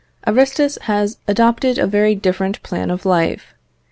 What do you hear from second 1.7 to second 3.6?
a very different plan of life.